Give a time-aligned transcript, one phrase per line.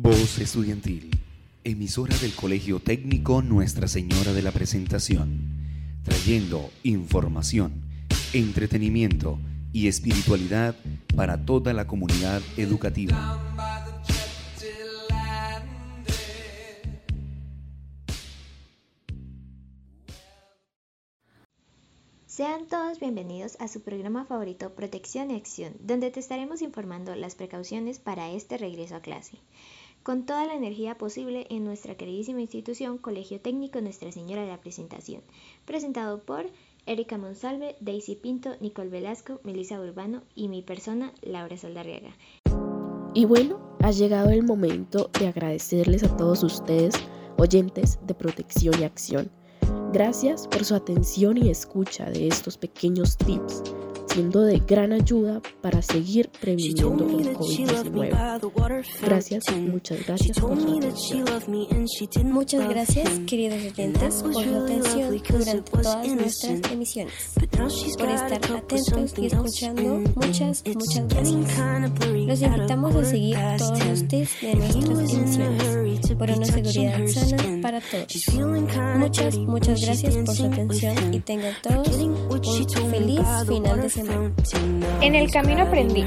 [0.00, 1.10] Voz Estudiantil,
[1.64, 5.40] emisora del Colegio Técnico Nuestra Señora de la Presentación,
[6.04, 7.82] trayendo información,
[8.32, 9.40] entretenimiento
[9.72, 10.76] y espiritualidad
[11.16, 13.42] para toda la comunidad educativa.
[22.26, 27.34] Sean todos bienvenidos a su programa favorito Protección y Acción, donde te estaremos informando las
[27.34, 29.38] precauciones para este regreso a clase
[30.08, 34.58] con toda la energía posible en nuestra queridísima institución Colegio Técnico Nuestra Señora de la
[34.58, 35.20] Presentación,
[35.66, 36.46] presentado por
[36.86, 42.16] Erika Monsalve, Daisy Pinto, Nicole Velasco, Melissa Urbano y mi persona, Laura Saldarriaga.
[43.12, 46.94] Y bueno, ha llegado el momento de agradecerles a todos ustedes,
[47.36, 49.30] oyentes de Protección y Acción.
[49.92, 53.62] Gracias por su atención y escucha de estos pequeños tips
[54.08, 58.38] siendo de gran ayuda para seguir previniendo el COVID-19.
[59.02, 60.78] Gracias, muchas gracias por su.
[62.24, 67.12] Muchas gracias, queridos oyentes, por su atención durante todas nuestras emisiones,
[67.98, 70.02] por estar atentos y escuchando.
[70.14, 71.58] Muchas, muchas gracias.
[72.26, 77.80] Los invitamos a seguir todos los tips de nuestras emisiones por una seguridad sana para
[77.80, 78.06] todos.
[78.96, 83.97] Muchas, muchas gracias por su atención y tengan todos un feliz final de semana.
[85.00, 86.04] En el camino aprendí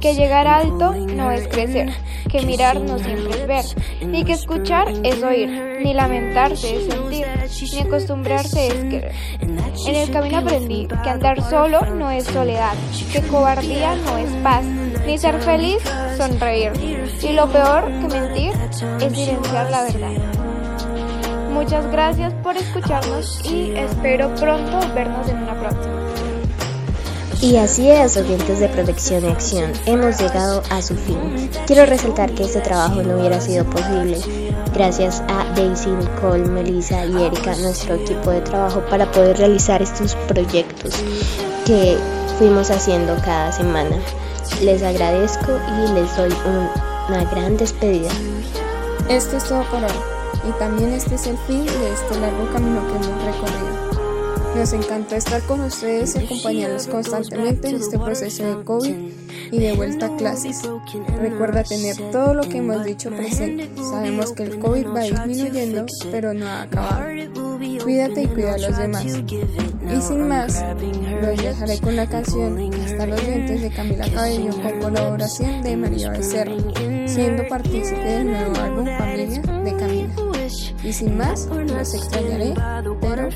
[0.00, 1.90] que llegar alto no es crecer,
[2.30, 3.64] que mirar no siempre es ver,
[4.06, 5.48] ni que escuchar es oír,
[5.82, 7.26] ni lamentarse es sentir,
[7.72, 9.12] ni acostumbrarse es querer.
[9.40, 12.74] En el camino aprendí que andar solo no es soledad,
[13.12, 14.64] que cobardía no es paz,
[15.06, 15.78] ni ser feliz
[16.16, 16.72] sonreír,
[17.22, 18.52] y lo peor que mentir
[19.00, 20.38] es silenciar la verdad.
[21.50, 25.97] Muchas gracias por escucharnos y espero pronto vernos en una próxima.
[27.40, 31.48] Y así es, oyentes de Protección y Acción, hemos llegado a su fin.
[31.68, 34.18] Quiero resaltar que este trabajo no hubiera sido posible
[34.74, 40.16] gracias a Daisy, Nicole, Melissa y Erika, nuestro equipo de trabajo, para poder realizar estos
[40.26, 40.92] proyectos
[41.64, 41.96] que
[42.38, 43.96] fuimos haciendo cada semana.
[44.60, 46.34] Les agradezco y les doy
[47.08, 48.10] una gran despedida.
[49.08, 52.84] Esto es todo por hoy y también este es el fin de este largo camino
[52.88, 53.87] que hemos recorrido.
[54.56, 58.94] Nos encanta estar con ustedes y acompañarlos constantemente en este proceso de COVID
[59.50, 60.62] y de vuelta a clases.
[61.20, 63.70] Recuerda tener todo lo que hemos dicho presente.
[63.76, 67.06] Sabemos que el COVID va disminuyendo, pero no ha acabado.
[67.82, 69.06] Cuídate y cuida a los demás.
[69.06, 70.62] Y sin más,
[71.22, 76.10] los dejaré con la canción Hasta los dientes de Camila Cabello con colaboración de María
[76.10, 76.52] Becerra,
[77.06, 80.27] siendo partícipe del nuevo álbum Familia de Camila.
[80.82, 82.54] Y sin más, los extrañaré,
[83.00, 83.28] pero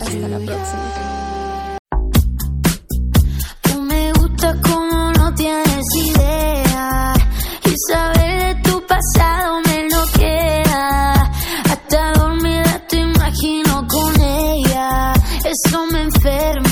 [0.00, 1.78] hasta la próxima.
[3.62, 7.14] Tú me gusta como no tienes idea
[7.64, 11.12] y saber de tu pasado me lo queda.
[11.64, 15.12] Hasta dormida te imagino con ella,
[15.44, 16.71] eso me enferma.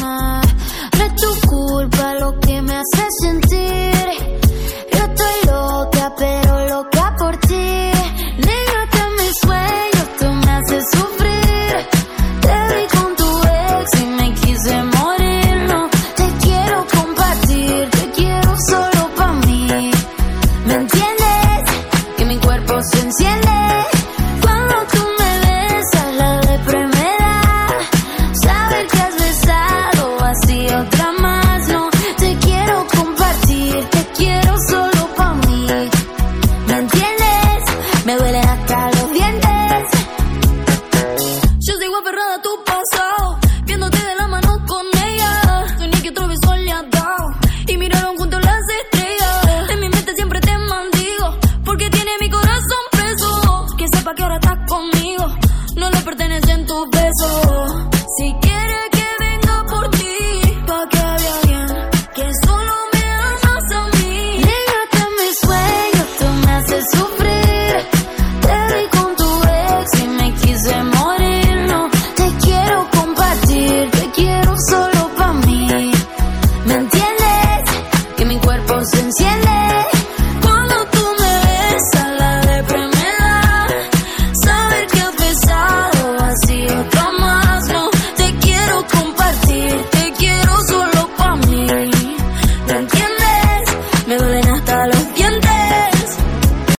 [54.15, 54.41] Que ahora